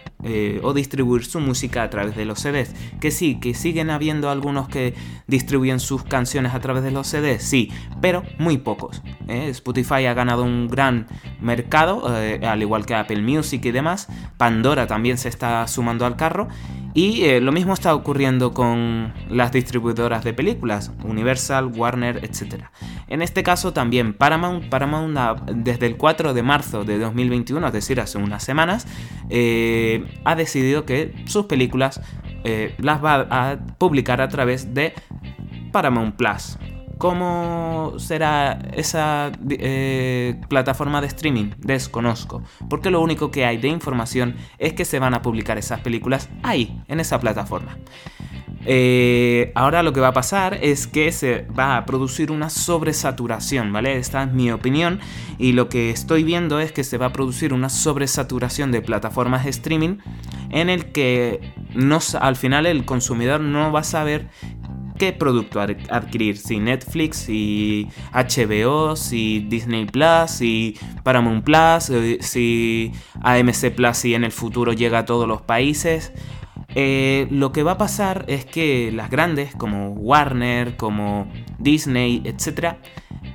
o 0.63 0.73
distribuir 0.73 1.23
su 1.23 1.39
música 1.39 1.81
a 1.81 1.89
través 1.89 2.13
de 2.17 2.25
los 2.25 2.39
CDs. 2.39 2.75
Que 2.99 3.09
sí, 3.09 3.39
que 3.39 3.53
siguen 3.53 3.89
habiendo 3.89 4.29
algunos 4.29 4.67
que 4.67 4.93
distribuyen 5.27 5.79
sus 5.79 6.03
canciones 6.03 6.53
a 6.53 6.59
través 6.59 6.83
de 6.83 6.91
los 6.91 7.07
CDs, 7.07 7.41
sí, 7.41 7.71
pero 8.01 8.23
muy 8.37 8.57
pocos. 8.57 9.01
Spotify 9.29 10.07
ha 10.07 10.13
ganado 10.13 10.43
un 10.43 10.67
gran 10.67 10.78
mercado, 11.41 12.03
eh, 12.17 12.39
al 12.45 12.61
igual 12.61 12.85
que 12.85 12.95
Apple 12.95 13.21
Music 13.21 13.63
y 13.65 13.71
demás. 13.71 14.07
Pandora 14.37 14.87
también 14.87 15.17
se 15.17 15.29
está 15.29 15.67
sumando 15.67 16.05
al 16.05 16.15
carro. 16.15 16.47
Y 16.93 17.23
eh, 17.25 17.39
lo 17.39 17.51
mismo 17.51 17.73
está 17.73 17.93
ocurriendo 17.93 18.53
con 18.53 19.13
las 19.29 19.51
distribuidoras 19.51 20.23
de 20.23 20.33
películas, 20.33 20.91
Universal, 21.03 21.67
Warner, 21.67 22.23
etc. 22.23 22.65
En 23.07 23.21
este 23.21 23.43
caso 23.43 23.73
también 23.73 24.13
Paramount, 24.13 24.69
Paramount 24.69 25.15
desde 25.53 25.85
el 25.85 25.97
4 25.97 26.33
de 26.33 26.43
marzo 26.43 26.83
de 26.83 26.97
2021, 26.97 27.67
es 27.67 27.73
decir, 27.73 28.01
hace 28.01 28.17
unas 28.17 28.43
semanas, 28.43 28.87
eh, 29.29 30.03
ha 30.25 30.35
decidido 30.35 30.85
que 30.85 31.13
sus 31.25 31.45
películas 31.45 32.01
las 32.79 33.03
va 33.03 33.27
a 33.29 33.59
publicar 33.77 34.21
a 34.21 34.29
través 34.29 34.73
de 34.73 34.93
Paramount 35.71 36.15
Plus. 36.15 36.57
¿Cómo 36.99 37.93
será 37.97 38.59
esa 38.73 39.31
eh, 39.49 40.35
plataforma 40.49 40.99
de 40.99 41.07
streaming? 41.07 41.51
Desconozco, 41.57 42.43
porque 42.69 42.91
lo 42.91 42.99
único 42.99 43.31
que 43.31 43.45
hay 43.45 43.57
de 43.57 43.69
información 43.69 44.35
es 44.57 44.73
que 44.73 44.83
se 44.83 44.99
van 44.99 45.13
a 45.13 45.21
publicar 45.21 45.57
esas 45.57 45.79
películas 45.79 46.29
ahí, 46.43 46.83
en 46.89 46.99
esa 46.99 47.17
plataforma. 47.17 47.77
Eh, 48.65 49.53
ahora 49.55 49.81
lo 49.81 49.93
que 49.93 50.01
va 50.01 50.09
a 50.09 50.13
pasar 50.13 50.59
es 50.61 50.87
que 50.87 51.13
se 51.13 51.43
va 51.57 51.77
a 51.77 51.85
producir 51.85 52.31
una 52.31 52.49
sobresaturación, 52.49 53.71
¿vale? 53.71 53.97
Esta 53.97 54.23
es 54.23 54.33
mi 54.33 54.51
opinión 54.51 54.99
y 55.37 55.53
lo 55.53 55.69
que 55.69 55.91
estoy 55.91 56.25
viendo 56.25 56.59
es 56.59 56.73
que 56.73 56.83
se 56.83 56.97
va 56.97 57.07
a 57.07 57.13
producir 57.13 57.53
una 57.53 57.69
sobresaturación 57.69 58.73
de 58.73 58.81
plataformas 58.81 59.45
de 59.45 59.51
streaming 59.51 59.99
en 60.49 60.69
el 60.69 60.91
que 60.91 61.53
no, 61.73 61.99
al 62.19 62.35
final 62.35 62.65
el 62.65 62.83
consumidor 62.83 63.39
no 63.39 63.71
va 63.71 63.79
a 63.79 63.83
saber 63.83 64.27
qué 64.99 65.13
producto 65.13 65.59
adquirir, 65.61 66.37
si 66.37 66.59
Netflix, 66.59 67.17
si 67.17 67.87
HBO, 68.13 68.95
si 68.95 69.39
Disney 69.39 69.85
Plus, 69.85 70.29
si 70.29 70.77
Paramount 71.03 71.43
Plus, 71.43 71.89
eh, 71.89 72.17
si 72.21 72.91
AMC 73.21 73.71
Plus, 73.71 73.97
si 73.97 74.13
en 74.13 74.25
el 74.25 74.31
futuro 74.31 74.73
llega 74.73 74.99
a 74.99 75.05
todos 75.05 75.27
los 75.27 75.41
países. 75.41 76.11
Eh, 76.75 77.27
lo 77.31 77.51
que 77.51 77.63
va 77.63 77.71
a 77.71 77.77
pasar 77.77 78.25
es 78.27 78.45
que 78.45 78.91
las 78.91 79.09
grandes 79.09 79.55
como 79.55 79.89
Warner, 79.91 80.75
como 80.77 81.27
Disney, 81.57 82.21
etc., 82.25 82.75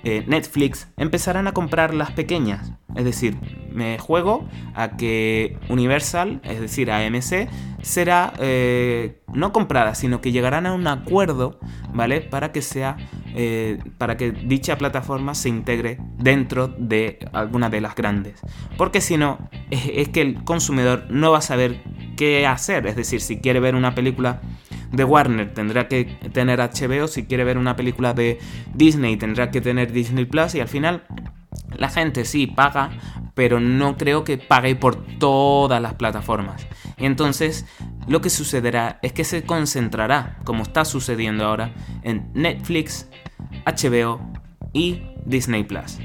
eh, 0.04 0.22
Netflix 0.26 0.88
empezarán 0.96 1.48
a 1.48 1.52
comprar 1.52 1.94
las 1.94 2.12
pequeñas. 2.12 2.72
Es 2.94 3.04
decir, 3.04 3.36
me 3.74 3.98
juego 3.98 4.48
a 4.74 4.96
que 4.96 5.58
Universal, 5.68 6.40
es 6.44 6.60
decir, 6.60 6.90
AMC, 6.90 7.48
será 7.82 8.32
eh, 8.38 9.20
no 9.34 9.52
comprada, 9.52 9.94
sino 9.94 10.20
que 10.20 10.32
llegarán 10.32 10.66
a 10.66 10.72
un 10.72 10.86
acuerdo, 10.86 11.58
¿vale? 11.92 12.20
Para 12.20 12.52
que 12.52 12.62
sea, 12.62 12.96
eh, 13.34 13.78
para 13.98 14.16
que 14.16 14.32
dicha 14.32 14.78
plataforma 14.78 15.34
se 15.34 15.48
integre 15.48 15.98
dentro 16.16 16.68
de 16.68 17.18
alguna 17.32 17.68
de 17.68 17.80
las 17.80 17.94
grandes. 17.94 18.40
Porque 18.78 19.00
si 19.00 19.16
no, 19.16 19.50
es 19.70 20.08
que 20.08 20.22
el 20.22 20.44
consumidor 20.44 21.06
no 21.10 21.32
va 21.32 21.38
a 21.38 21.42
saber 21.42 21.82
qué 22.16 22.46
hacer. 22.46 22.86
Es 22.86 22.96
decir, 22.96 23.20
si 23.20 23.38
quiere 23.38 23.60
ver 23.60 23.74
una 23.74 23.94
película 23.94 24.40
de 24.92 25.04
Warner 25.04 25.52
tendrá 25.52 25.88
que 25.88 26.04
tener 26.32 26.60
HBO, 26.60 27.08
si 27.08 27.24
quiere 27.24 27.44
ver 27.44 27.58
una 27.58 27.76
película 27.76 28.14
de 28.14 28.38
Disney 28.74 29.16
tendrá 29.16 29.50
que 29.50 29.60
tener 29.60 29.92
Disney 29.92 30.24
Plus 30.24 30.54
y 30.54 30.60
al 30.60 30.68
final 30.68 31.02
la 31.76 31.88
gente 31.88 32.24
sí 32.24 32.46
paga, 32.46 32.90
pero 33.34 33.60
no 33.60 33.96
creo 33.96 34.24
que 34.24 34.38
pague 34.38 34.76
por 34.76 34.96
todas 35.18 35.80
las 35.80 35.94
plataformas. 35.94 36.66
Entonces, 36.96 37.66
lo 38.06 38.20
que 38.20 38.30
sucederá 38.30 38.98
es 39.02 39.12
que 39.12 39.24
se 39.24 39.44
concentrará, 39.44 40.38
como 40.44 40.62
está 40.62 40.84
sucediendo 40.84 41.44
ahora, 41.44 41.74
en 42.02 42.30
Netflix, 42.34 43.08
HBO 43.66 44.20
y 44.72 45.02
Disney 45.24 45.64
Plus. 45.64 45.98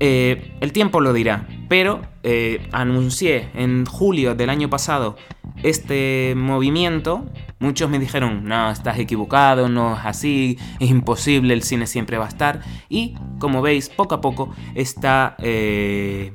Eh, 0.00 0.56
el 0.60 0.72
tiempo 0.72 1.00
lo 1.00 1.12
dirá, 1.12 1.46
pero 1.68 2.02
eh, 2.22 2.68
anuncié 2.72 3.48
en 3.54 3.86
julio 3.86 4.34
del 4.34 4.50
año 4.50 4.68
pasado 4.68 5.16
este 5.62 6.34
movimiento, 6.36 7.24
muchos 7.66 7.90
me 7.90 7.98
dijeron, 7.98 8.44
no, 8.44 8.70
estás 8.70 8.98
equivocado, 8.98 9.68
no 9.68 9.96
es 9.96 10.04
así, 10.04 10.58
es 10.80 10.88
imposible, 10.90 11.52
el 11.52 11.62
cine 11.62 11.86
siempre 11.86 12.16
va 12.16 12.26
a 12.26 12.28
estar. 12.28 12.60
Y 12.88 13.14
como 13.38 13.60
veis, 13.60 13.88
poco 13.88 14.14
a 14.14 14.20
poco 14.20 14.54
está, 14.74 15.36
eh, 15.40 16.32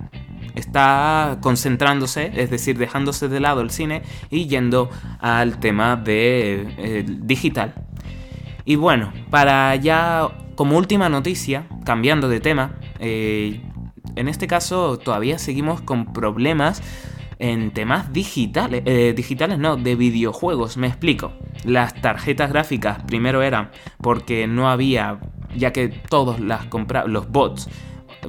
está 0.55 1.37
concentrándose, 1.41 2.31
es 2.35 2.49
decir, 2.49 2.77
dejándose 2.77 3.29
de 3.29 3.39
lado 3.39 3.61
el 3.61 3.71
cine 3.71 4.03
y 4.29 4.47
yendo 4.47 4.89
al 5.19 5.59
tema 5.59 5.95
de 5.95 7.05
digital. 7.21 7.73
Y 8.65 8.75
bueno, 8.75 9.11
para 9.29 9.75
ya 9.75 10.27
como 10.55 10.77
última 10.77 11.09
noticia, 11.09 11.65
cambiando 11.85 12.29
de 12.29 12.39
tema, 12.39 12.75
eh, 12.99 13.61
en 14.15 14.27
este 14.27 14.47
caso 14.47 14.97
todavía 14.97 15.39
seguimos 15.39 15.81
con 15.81 16.13
problemas 16.13 16.81
en 17.41 17.71
temas 17.71 18.13
digitales, 18.13 18.83
eh, 18.85 19.13
digitales 19.15 19.57
no, 19.57 19.75
de 19.75 19.95
videojuegos, 19.95 20.77
me 20.77 20.87
explico. 20.87 21.33
Las 21.65 21.99
tarjetas 21.99 22.51
gráficas 22.51 23.01
primero 23.03 23.41
eran 23.41 23.71
porque 23.97 24.45
no 24.45 24.69
había, 24.69 25.19
ya 25.57 25.73
que 25.73 25.87
todos 25.89 26.39
las 26.39 26.67
compraban, 26.67 27.11
los 27.11 27.29
bots, 27.29 27.67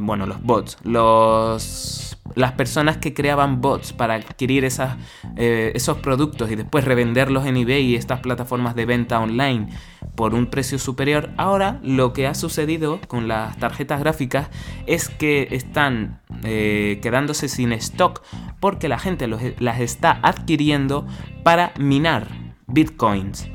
bueno, 0.00 0.26
los 0.26 0.42
bots, 0.42 0.78
los 0.82 2.16
las 2.34 2.52
personas 2.52 2.96
que 2.98 3.14
creaban 3.14 3.60
bots 3.60 3.92
para 3.92 4.14
adquirir 4.14 4.64
eh, 4.64 5.72
esos 5.74 5.98
productos 5.98 6.50
y 6.50 6.56
después 6.56 6.84
revenderlos 6.84 7.46
en 7.46 7.56
eBay 7.56 7.84
y 7.84 7.96
estas 7.96 8.20
plataformas 8.20 8.74
de 8.74 8.86
venta 8.86 9.20
online 9.20 9.68
por 10.14 10.34
un 10.34 10.46
precio 10.46 10.78
superior, 10.78 11.30
ahora 11.36 11.80
lo 11.82 12.12
que 12.12 12.26
ha 12.26 12.34
sucedido 12.34 13.00
con 13.08 13.28
las 13.28 13.56
tarjetas 13.58 14.00
gráficas 14.00 14.48
es 14.86 15.08
que 15.08 15.48
están 15.50 16.20
eh, 16.44 16.98
quedándose 17.02 17.48
sin 17.48 17.72
stock 17.72 18.22
porque 18.60 18.88
la 18.88 18.98
gente 18.98 19.26
las 19.26 19.80
está 19.80 20.18
adquiriendo 20.22 21.06
para 21.42 21.72
minar 21.78 22.28
bitcoins. 22.66 23.48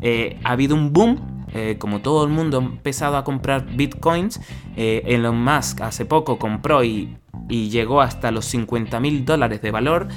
Eh, 0.00 0.38
ha 0.44 0.52
habido 0.52 0.74
un 0.74 0.92
boom 0.92 1.30
como 1.78 2.00
todo 2.00 2.24
el 2.24 2.30
mundo 2.30 2.58
ha 2.58 2.64
empezado 2.64 3.16
a 3.16 3.22
comprar 3.22 3.64
bitcoins, 3.76 4.40
Elon 4.74 5.40
Musk 5.40 5.82
hace 5.82 6.04
poco 6.04 6.36
compró 6.36 6.82
y 6.82 7.16
y 7.48 7.70
llegó 7.70 8.00
hasta 8.00 8.30
los 8.30 8.44
50 8.46 9.00
mil 9.00 9.24
dólares 9.24 9.62
de 9.62 9.70
valor. 9.70 10.08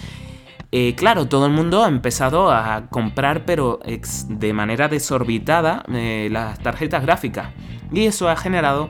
Eh, 0.71 0.95
claro, 0.95 1.27
todo 1.27 1.45
el 1.45 1.53
mundo 1.53 1.83
ha 1.83 1.87
empezado 1.87 2.51
a 2.51 2.87
comprar, 2.89 3.45
pero 3.45 3.79
de 4.27 4.53
manera 4.53 4.87
desorbitada, 4.89 5.83
eh, 5.93 6.27
las 6.31 6.59
tarjetas 6.59 7.03
gráficas. 7.03 7.49
Y 7.91 8.05
eso 8.05 8.27
ha 8.27 8.35
generado 8.35 8.89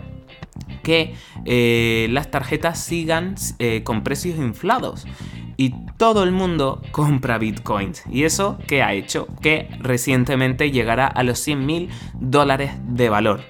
que 0.82 1.14
eh, 1.46 2.08
las 2.10 2.32
tarjetas 2.32 2.80
sigan 2.80 3.36
con 3.84 4.04
precios 4.04 4.38
inflados. 4.38 5.06
Y 5.60 5.74
todo 5.98 6.24
el 6.24 6.32
mundo 6.32 6.82
compra 6.92 7.38
bitcoins. 7.38 8.04
¿Y 8.10 8.24
eso 8.24 8.58
qué 8.68 8.82
ha 8.82 8.94
hecho? 8.94 9.28
Que 9.42 9.70
recientemente 9.80 10.72
llegará 10.72 11.08
a 11.08 11.24
los 11.24 11.40
100 11.40 11.66
mil 11.66 11.90
dólares 12.14 12.72
de 12.88 13.10
valor. 13.10 13.42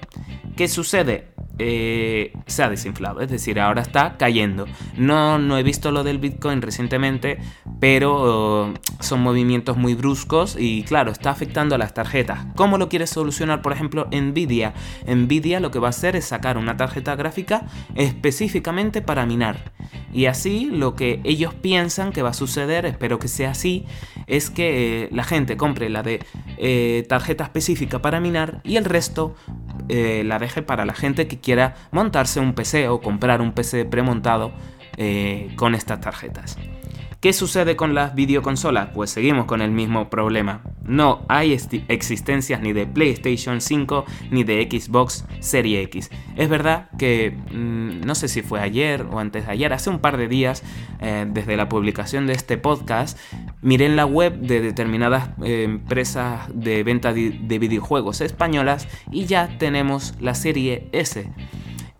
¿Qué 0.58 0.66
sucede? 0.66 1.28
eh, 1.58 2.32
se 2.46 2.62
ha 2.62 2.68
desinflado, 2.68 3.20
es 3.20 3.30
decir, 3.30 3.58
ahora 3.60 3.82
está 3.82 4.16
cayendo. 4.16 4.66
No, 4.96 5.38
no 5.38 5.58
he 5.58 5.62
visto 5.62 5.90
lo 5.90 6.04
del 6.04 6.18
Bitcoin 6.18 6.62
recientemente, 6.62 7.38
pero 7.80 8.74
son 9.00 9.20
movimientos 9.20 9.76
muy 9.76 9.94
bruscos 9.94 10.56
y 10.58 10.84
claro, 10.84 11.10
está 11.10 11.30
afectando 11.30 11.74
a 11.74 11.78
las 11.78 11.94
tarjetas. 11.94 12.46
¿Cómo 12.54 12.78
lo 12.78 12.88
quiere 12.88 13.06
solucionar, 13.06 13.62
por 13.62 13.72
ejemplo, 13.72 14.08
Nvidia? 14.10 14.74
Nvidia 15.06 15.60
lo 15.60 15.70
que 15.70 15.78
va 15.78 15.88
a 15.88 15.90
hacer 15.90 16.16
es 16.16 16.26
sacar 16.26 16.58
una 16.58 16.76
tarjeta 16.76 17.16
gráfica 17.16 17.66
específicamente 17.94 19.02
para 19.02 19.26
minar. 19.26 19.72
Y 20.12 20.26
así 20.26 20.66
lo 20.66 20.94
que 20.94 21.20
ellos 21.24 21.54
piensan 21.54 22.12
que 22.12 22.22
va 22.22 22.30
a 22.30 22.34
suceder, 22.34 22.86
espero 22.86 23.18
que 23.18 23.28
sea 23.28 23.50
así, 23.50 23.84
es 24.26 24.50
que 24.50 25.04
eh, 25.04 25.08
la 25.12 25.24
gente 25.24 25.56
compre 25.56 25.88
la 25.88 26.02
de 26.02 26.24
eh, 26.56 27.04
tarjeta 27.08 27.44
específica 27.44 28.00
para 28.00 28.20
minar 28.20 28.60
y 28.64 28.76
el 28.76 28.84
resto 28.84 29.34
la 29.88 30.38
para 30.66 30.84
la 30.84 30.94
gente 30.94 31.28
que 31.28 31.38
quiera 31.38 31.74
montarse 31.90 32.40
un 32.40 32.54
PC 32.54 32.88
o 32.88 33.00
comprar 33.00 33.40
un 33.40 33.52
PC 33.52 33.84
premontado 33.84 34.52
con 35.56 35.76
estas 35.76 36.00
tarjetas. 36.00 36.58
¿Qué 37.20 37.32
sucede 37.32 37.74
con 37.74 37.96
las 37.96 38.14
videoconsolas? 38.14 38.90
Pues 38.94 39.10
seguimos 39.10 39.46
con 39.46 39.60
el 39.60 39.72
mismo 39.72 40.08
problema. 40.08 40.62
No 40.84 41.26
hay 41.28 41.52
existencias 41.88 42.60
ni 42.60 42.72
de 42.72 42.86
PlayStation 42.86 43.60
5 43.60 44.04
ni 44.30 44.44
de 44.44 44.68
Xbox 44.70 45.24
Serie 45.40 45.82
X. 45.82 46.10
Es 46.36 46.48
verdad 46.48 46.88
que 46.96 47.36
mm, 47.50 48.02
no 48.06 48.14
sé 48.14 48.28
si 48.28 48.42
fue 48.42 48.60
ayer 48.60 49.04
o 49.10 49.18
antes 49.18 49.46
de 49.46 49.52
ayer, 49.52 49.72
hace 49.72 49.90
un 49.90 49.98
par 49.98 50.16
de 50.16 50.28
días, 50.28 50.62
eh, 51.00 51.26
desde 51.28 51.56
la 51.56 51.68
publicación 51.68 52.28
de 52.28 52.34
este 52.34 52.56
podcast, 52.56 53.18
miré 53.62 53.86
en 53.86 53.96
la 53.96 54.06
web 54.06 54.38
de 54.38 54.60
determinadas 54.60 55.30
eh, 55.42 55.64
empresas 55.64 56.48
de 56.54 56.84
venta 56.84 57.12
de 57.12 57.58
videojuegos 57.58 58.20
españolas 58.20 58.86
y 59.10 59.26
ya 59.26 59.58
tenemos 59.58 60.14
la 60.20 60.36
serie 60.36 60.88
S. 60.92 61.28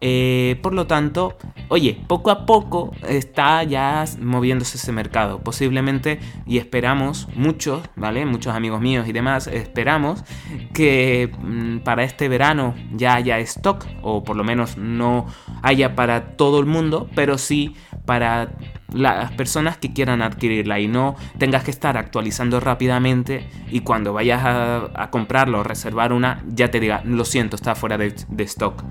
Eh, 0.00 0.60
por 0.62 0.74
lo 0.74 0.86
tanto, 0.86 1.36
oye, 1.68 2.00
poco 2.06 2.30
a 2.30 2.46
poco 2.46 2.92
está 3.06 3.64
ya 3.64 4.04
moviéndose 4.20 4.76
ese 4.76 4.92
mercado. 4.92 5.40
Posiblemente, 5.40 6.20
y 6.46 6.58
esperamos, 6.58 7.28
muchos, 7.34 7.82
¿vale? 7.96 8.24
Muchos 8.24 8.54
amigos 8.54 8.80
míos 8.80 9.08
y 9.08 9.12
demás, 9.12 9.48
esperamos 9.48 10.24
que 10.72 11.32
mm, 11.40 11.78
para 11.78 12.04
este 12.04 12.28
verano 12.28 12.74
ya 12.92 13.14
haya 13.14 13.38
stock, 13.40 13.86
o 14.02 14.22
por 14.22 14.36
lo 14.36 14.44
menos 14.44 14.76
no 14.76 15.26
haya 15.62 15.96
para 15.96 16.36
todo 16.36 16.60
el 16.60 16.66
mundo, 16.66 17.08
pero 17.16 17.36
sí 17.36 17.74
para 18.04 18.50
las 18.92 19.32
personas 19.32 19.76
que 19.76 19.92
quieran 19.92 20.22
adquirirla 20.22 20.80
y 20.80 20.88
no 20.88 21.16
tengas 21.38 21.64
que 21.64 21.70
estar 21.70 21.98
actualizando 21.98 22.58
rápidamente 22.58 23.46
y 23.70 23.80
cuando 23.80 24.14
vayas 24.14 24.40
a, 24.44 25.10
comprarlo 25.10 25.60
o 25.60 25.62
reservar 25.62 26.14
una 26.14 26.42
ya 26.46 26.70
te 26.70 26.80
diga 26.80 27.02
lo 27.04 27.26
siento 27.26 27.56
está 27.56 27.74
fuera 27.74 27.98
de 27.98 28.14
stock 28.44 28.82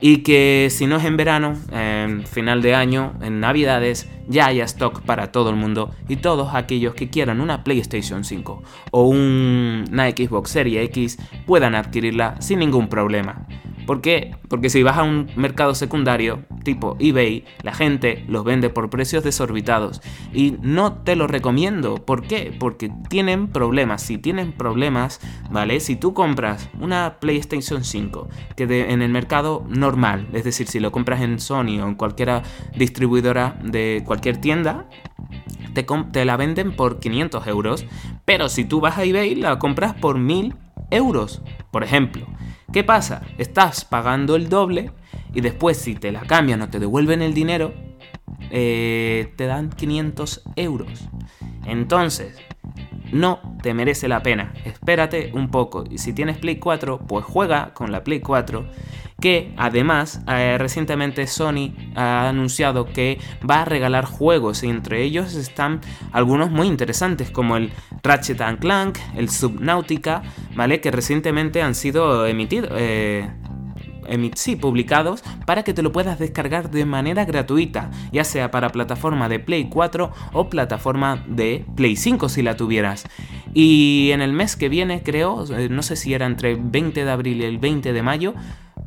y 0.00 0.18
que 0.18 0.68
si 0.70 0.86
no 0.86 0.96
es 0.96 1.04
en 1.04 1.16
verano, 1.16 1.56
en 1.72 2.26
final 2.26 2.62
de 2.62 2.74
año, 2.74 3.14
en 3.22 3.40
navidades, 3.40 4.08
ya 4.28 4.46
haya 4.46 4.64
stock 4.64 5.02
para 5.02 5.32
todo 5.32 5.50
el 5.50 5.56
mundo 5.56 5.90
y 6.08 6.16
todos 6.16 6.54
aquellos 6.54 6.94
que 6.94 7.08
quieran 7.08 7.40
una 7.40 7.64
PlayStation 7.64 8.24
5 8.24 8.62
o 8.90 9.02
una 9.08 10.10
Xbox 10.10 10.50
Series 10.50 10.84
X 10.90 11.18
puedan 11.46 11.74
adquirirla 11.74 12.40
sin 12.40 12.58
ningún 12.58 12.88
problema. 12.88 13.46
¿Por 13.86 14.00
qué? 14.00 14.34
Porque 14.48 14.68
si 14.68 14.82
vas 14.82 14.98
a 14.98 15.04
un 15.04 15.30
mercado 15.36 15.74
secundario 15.74 16.44
tipo 16.64 16.96
eBay, 16.98 17.44
la 17.62 17.72
gente 17.72 18.24
los 18.26 18.44
vende 18.44 18.68
por 18.68 18.90
precios 18.90 19.22
desorbitados 19.22 20.02
y 20.34 20.56
no 20.60 20.94
te 20.94 21.14
lo 21.14 21.28
recomiendo. 21.28 21.94
¿Por 21.94 22.26
qué? 22.26 22.52
Porque 22.58 22.90
tienen 23.08 23.46
problemas. 23.46 24.02
Si 24.02 24.18
tienen 24.18 24.52
problemas, 24.52 25.20
¿vale? 25.50 25.78
Si 25.78 25.94
tú 25.94 26.14
compras 26.14 26.68
una 26.80 27.18
PlayStation 27.20 27.84
5 27.84 28.28
que 28.56 28.64
en 28.64 29.02
el 29.02 29.10
mercado 29.10 29.64
normal, 29.68 30.26
es 30.32 30.42
decir, 30.42 30.66
si 30.66 30.80
lo 30.80 30.90
compras 30.90 31.22
en 31.22 31.38
Sony 31.38 31.80
o 31.80 31.86
en 31.86 31.94
cualquier 31.94 32.42
distribuidora 32.76 33.56
de 33.62 34.02
cualquier 34.04 34.38
tienda, 34.38 34.88
te, 35.74 35.86
te, 36.10 36.24
la 36.24 36.36
venden 36.36 36.74
por 36.74 36.98
500 36.98 37.46
euros, 37.46 37.86
pero 38.24 38.48
si 38.48 38.64
tú 38.64 38.80
vas 38.80 38.98
a 38.98 39.04
eBay 39.04 39.36
la 39.36 39.58
compras 39.60 39.94
por 39.94 40.18
1000 40.18 40.56
euros, 40.90 41.42
por 41.70 41.84
ejemplo. 41.84 42.26
¿Qué 42.76 42.84
pasa? 42.84 43.22
Estás 43.38 43.86
pagando 43.86 44.36
el 44.36 44.50
doble 44.50 44.90
y 45.32 45.40
después 45.40 45.78
si 45.78 45.94
te 45.94 46.12
la 46.12 46.20
cambian 46.20 46.60
o 46.60 46.68
te 46.68 46.78
devuelven 46.78 47.22
el 47.22 47.32
dinero, 47.32 47.72
eh, 48.50 49.32
te 49.34 49.46
dan 49.46 49.70
500 49.70 50.42
euros. 50.56 51.08
Entonces, 51.64 52.36
no 53.12 53.40
te 53.62 53.74
merece 53.74 54.08
la 54.08 54.22
pena. 54.22 54.52
Espérate 54.64 55.30
un 55.34 55.50
poco. 55.50 55.84
Y 55.90 55.98
si 55.98 56.12
tienes 56.12 56.38
Play 56.38 56.56
4, 56.56 57.00
pues 57.06 57.24
juega 57.24 57.72
con 57.74 57.92
la 57.92 58.04
Play 58.04 58.20
4. 58.20 58.66
Que 59.20 59.54
además, 59.56 60.20
eh, 60.28 60.56
recientemente 60.58 61.26
Sony 61.26 61.74
ha 61.94 62.28
anunciado 62.28 62.84
que 62.84 63.18
va 63.48 63.62
a 63.62 63.64
regalar 63.64 64.04
juegos. 64.04 64.62
Y 64.62 64.68
entre 64.68 65.02
ellos 65.02 65.34
están 65.34 65.80
algunos 66.12 66.50
muy 66.50 66.66
interesantes, 66.66 67.30
como 67.30 67.56
el 67.56 67.72
Ratchet 68.02 68.42
Clank, 68.60 68.98
el 69.16 69.30
Subnautica, 69.30 70.22
¿vale? 70.54 70.80
Que 70.80 70.90
recientemente 70.90 71.62
han 71.62 71.74
sido 71.74 72.26
emitidos. 72.26 72.70
Eh, 72.74 73.30
sí, 74.34 74.56
publicados 74.56 75.22
para 75.46 75.62
que 75.62 75.74
te 75.74 75.82
lo 75.82 75.92
puedas 75.92 76.18
descargar 76.18 76.70
de 76.70 76.84
manera 76.84 77.24
gratuita, 77.24 77.90
ya 78.12 78.24
sea 78.24 78.50
para 78.50 78.70
plataforma 78.70 79.28
de 79.28 79.38
Play 79.38 79.68
4 79.68 80.12
o 80.32 80.48
plataforma 80.48 81.24
de 81.26 81.64
Play 81.76 81.96
5 81.96 82.28
si 82.28 82.42
la 82.42 82.56
tuvieras. 82.56 83.06
Y 83.54 84.10
en 84.12 84.20
el 84.20 84.32
mes 84.32 84.56
que 84.56 84.68
viene, 84.68 85.02
creo, 85.02 85.44
eh, 85.52 85.68
no 85.70 85.82
sé 85.82 85.96
si 85.96 86.12
era 86.14 86.26
entre 86.26 86.56
20 86.56 87.04
de 87.04 87.10
abril 87.10 87.40
y 87.40 87.44
el 87.44 87.58
20 87.58 87.92
de 87.92 88.02
mayo, 88.02 88.34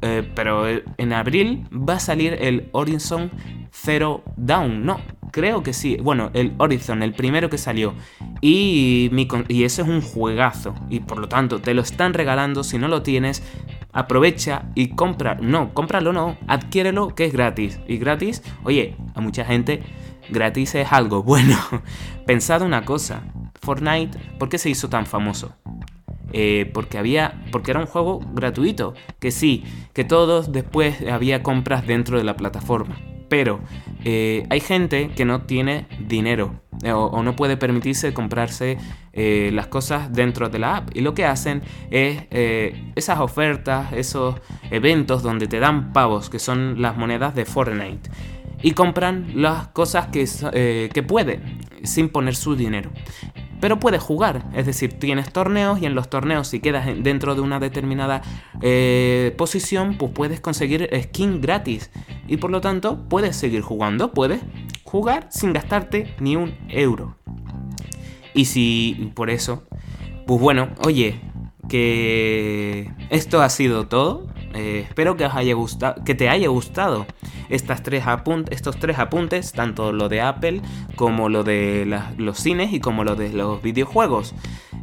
eh, 0.01 0.29
pero 0.35 0.65
en 0.67 1.13
abril 1.13 1.65
va 1.71 1.95
a 1.95 1.99
salir 1.99 2.37
el 2.39 2.69
Horizon 2.71 3.31
Zero 3.71 4.23
Down, 4.35 4.85
no, 4.85 4.99
creo 5.31 5.63
que 5.63 5.73
sí, 5.73 5.97
bueno, 6.01 6.31
el 6.33 6.53
Horizon, 6.57 7.03
el 7.03 7.13
primero 7.13 7.49
que 7.49 7.57
salió, 7.57 7.93
y, 8.41 9.11
y 9.47 9.63
ese 9.63 9.81
es 9.81 9.87
un 9.87 10.01
juegazo, 10.01 10.73
y 10.89 11.01
por 11.01 11.19
lo 11.19 11.27
tanto 11.27 11.59
te 11.59 11.73
lo 11.73 11.81
están 11.81 12.13
regalando, 12.13 12.63
si 12.63 12.77
no 12.77 12.87
lo 12.87 13.03
tienes, 13.03 13.43
aprovecha 13.91 14.63
y 14.75 14.89
compra, 14.89 15.35
no, 15.35 15.73
cómpralo 15.73 16.13
no, 16.13 16.37
adquiérelo 16.47 17.15
que 17.15 17.25
es 17.25 17.33
gratis. 17.33 17.79
Y 17.87 17.97
gratis, 17.97 18.43
oye, 18.63 18.95
a 19.15 19.21
mucha 19.21 19.45
gente 19.45 19.83
gratis 20.29 20.75
es 20.75 20.91
algo 20.91 21.23
bueno. 21.23 21.57
Pensad 22.25 22.61
una 22.61 22.85
cosa, 22.85 23.23
Fortnite, 23.61 24.17
¿por 24.37 24.49
qué 24.49 24.57
se 24.57 24.69
hizo 24.69 24.89
tan 24.89 25.05
famoso? 25.05 25.55
Eh, 26.31 26.69
porque 26.73 26.97
había 26.97 27.43
porque 27.51 27.71
era 27.71 27.79
un 27.79 27.87
juego 27.87 28.19
gratuito 28.33 28.93
que 29.19 29.31
sí 29.31 29.63
que 29.93 30.03
todos 30.03 30.51
después 30.51 31.01
había 31.11 31.41
compras 31.41 31.87
dentro 31.87 32.19
de 32.19 32.23
la 32.23 32.35
plataforma 32.35 32.97
pero 33.29 33.61
eh, 34.03 34.45
hay 34.49 34.59
gente 34.59 35.11
que 35.15 35.23
no 35.23 35.43
tiene 35.43 35.87
dinero 35.99 36.59
eh, 36.83 36.91
o, 36.91 37.23
no 37.23 37.35
puede 37.35 37.55
permitirse 37.55 38.13
comprarse 38.13 38.77
eh, 39.13 39.51
las 39.53 39.67
cosas 39.67 40.11
dentro 40.11 40.49
de 40.49 40.59
la 40.59 40.77
app. 40.77 40.95
Y 40.95 41.01
lo 41.01 41.13
que 41.13 41.25
hacen 41.25 41.61
es 41.91 42.23
esas 42.95 43.19
ofertas, 43.19 43.93
esos 43.93 44.35
eventos 44.71 45.23
donde 45.23 45.47
te 45.47 45.59
dan 45.59 45.93
pavos, 45.93 46.29
que 46.29 46.39
son 46.39 46.81
las 46.81 46.97
monedas 46.97 47.35
de 47.35 47.45
Fortnite. 47.45 48.09
Y 48.61 48.71
compran 48.71 49.31
las 49.35 49.69
cosas 49.69 50.07
que, 50.07 50.89
que 50.93 51.03
pueden, 51.03 51.59
sin 51.83 52.09
poner 52.09 52.35
su 52.35 52.55
dinero 52.55 52.91
pero 53.59 53.79
puedes 53.79 54.01
jugar. 54.01 54.45
Es 54.53 54.65
decir, 54.65 54.99
tienes 54.99 55.31
torneos 55.31 55.81
y 55.81 55.85
en 55.85 55.95
los 55.95 56.09
torneos 56.09 56.47
si 56.47 56.59
quedas 56.59 56.87
dentro 57.03 57.35
de 57.35 57.41
una 57.41 57.59
determinada 57.59 58.21
eh, 58.61 59.33
posición, 59.37 59.97
pues 59.97 60.11
puedes 60.11 60.39
conseguir 60.39 60.89
skin 61.03 61.41
gratis. 61.41 61.91
Y 62.27 62.37
por 62.37 62.51
lo 62.51 62.61
tanto, 62.61 63.07
puedes 63.09 63.35
seguir 63.35 63.61
jugando, 63.61 64.13
puedes 64.13 64.41
jugar 64.83 65.27
sin 65.31 65.53
gastarte 65.53 66.15
ni 66.19 66.35
un 66.35 66.55
euro. 66.69 67.15
Y 68.33 68.45
si 68.45 69.11
por 69.15 69.29
eso, 69.29 69.63
pues 70.25 70.39
bueno, 70.39 70.69
oye, 70.85 71.19
que 71.69 72.91
esto 73.09 73.41
ha 73.41 73.49
sido 73.49 73.87
todo. 73.87 74.27
Eh, 74.53 74.85
espero 74.87 75.15
que, 75.15 75.25
os 75.25 75.33
haya 75.33 75.53
gustado, 75.53 76.03
que 76.03 76.15
te 76.15 76.27
haya 76.27 76.49
gustado 76.49 77.05
estas 77.49 77.83
tres 77.83 78.03
estos 78.49 78.77
tres 78.77 78.99
apuntes, 78.99 79.51
tanto 79.53 79.91
lo 79.91 80.09
de 80.09 80.21
Apple 80.21 80.61
como 80.95 81.29
lo 81.29 81.43
de 81.43 82.01
los 82.17 82.37
cines 82.39 82.73
y 82.73 82.79
como 82.79 83.03
lo 83.03 83.15
de 83.15 83.31
los 83.31 83.61
videojuegos. 83.61 84.33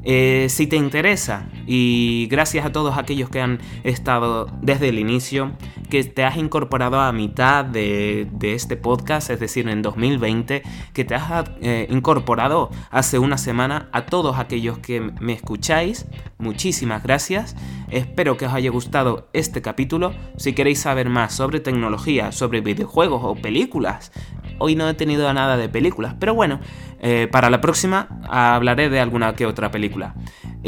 Eh, 0.09 0.47
si 0.51 0.69
te 0.69 0.77
interesa, 0.77 1.49
y 1.67 2.29
gracias 2.31 2.65
a 2.65 2.71
todos 2.71 2.97
aquellos 2.97 3.29
que 3.29 3.41
han 3.41 3.59
estado 3.83 4.47
desde 4.63 4.89
el 4.91 5.01
inicio, 5.01 5.51
que 5.91 6.05
te 6.05 6.23
has 6.23 6.37
incorporado 6.37 7.01
a 7.01 7.11
mitad 7.11 7.65
de, 7.65 8.29
este 8.41 8.77
podcast, 8.77 9.31
es 9.31 9.41
decir, 9.41 9.69
en 9.69 9.83
2020, 9.83 10.63
que 10.93 11.05
te 11.05 11.15
has 11.17 11.51
eh, 11.61 11.89
incorporado 11.91 12.71
hace 12.91 13.19
una 13.19 13.37
semana, 13.37 13.89
a 13.91 14.07
todos 14.07 14.39
aquellos 14.39 14.79
que 14.79 15.01
me 15.01 15.33
escucháis, 15.33 16.07
muchísimas 16.39 16.76
gracias. 17.03 17.57
Espero 17.91 18.37
que 18.37 18.47
os 18.47 18.53
haya 18.53 18.71
gustado 18.71 19.29
este 19.33 19.63
capítulo. 19.63 20.15
Si 20.37 20.53
queréis 20.53 20.81
saber 20.81 21.09
más 21.09 21.35
sobre 21.35 21.61
tecnología, 21.61 22.33
sobre 22.33 22.61
videojuegos 22.61 23.23
o 23.25 23.35
películas, 23.35 24.13
Hoy 24.59 24.75
no 24.75 24.89
he 24.89 24.95
tenido 24.95 25.31
nada 25.35 25.57
de 25.57 25.69
películas, 25.69 26.15
pero 26.19 26.35
bueno, 26.35 26.61
eh, 27.01 27.29
para 27.31 27.51
la 27.51 27.61
próxima 27.61 28.09
hablaré 28.29 28.89
de 28.89 29.01
alguna 29.01 29.35
que 29.35 29.47
otra 29.47 29.71
película. 29.71 30.15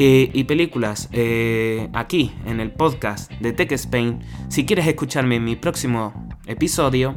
y 0.00 0.44
películas, 0.44 1.08
eh, 1.10 1.88
aquí 1.92 2.32
en 2.46 2.60
el 2.60 2.70
podcast 2.70 3.32
de 3.40 3.52
Tech 3.52 3.72
Spain, 3.72 4.20
si 4.48 4.64
quieres 4.64 4.86
escuchar 4.86 5.24
escucharme 5.24 5.36
en 5.36 5.44
mi 5.44 5.56
próximo 5.56 6.28
episodio, 6.46 7.16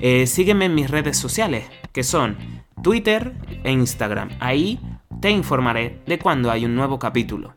eh, 0.00 0.26
sígueme 0.26 0.64
en 0.66 0.74
mis 0.74 0.90
redes 0.90 1.18
sociales, 1.18 1.66
que 1.92 2.02
son 2.02 2.38
Twitter 2.82 3.34
e 3.62 3.72
Instagram. 3.72 4.30
Ahí 4.40 4.80
te 5.20 5.30
informaré 5.30 6.00
de 6.06 6.18
cuando 6.18 6.50
hay 6.50 6.64
un 6.64 6.74
nuevo 6.74 6.98
capítulo. 6.98 7.52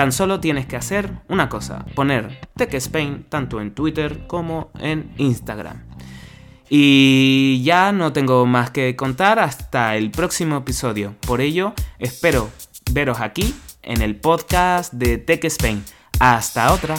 Tan 0.00 0.12
solo 0.12 0.40
tienes 0.40 0.64
que 0.64 0.76
hacer 0.76 1.12
una 1.28 1.50
cosa, 1.50 1.84
poner 1.94 2.40
Tech 2.56 2.72
Spain 2.72 3.26
tanto 3.28 3.60
en 3.60 3.74
Twitter 3.74 4.26
como 4.26 4.70
en 4.78 5.12
Instagram. 5.18 5.84
Y 6.70 7.60
ya 7.64 7.92
no 7.92 8.10
tengo 8.10 8.46
más 8.46 8.70
que 8.70 8.96
contar 8.96 9.38
hasta 9.38 9.96
el 9.96 10.10
próximo 10.10 10.56
episodio. 10.56 11.16
Por 11.26 11.42
ello, 11.42 11.74
espero 11.98 12.48
veros 12.92 13.20
aquí 13.20 13.54
en 13.82 14.00
el 14.00 14.16
podcast 14.16 14.94
de 14.94 15.18
Tech 15.18 15.44
Spain. 15.44 15.84
Hasta 16.18 16.72
otra. 16.72 16.94